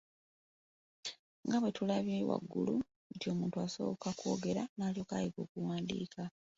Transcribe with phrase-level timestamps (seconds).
[1.45, 2.75] Nga bwetulabye waggulu
[3.15, 6.23] nti omuntu asooka kwogera n'alyoka ayiga okuwandiika.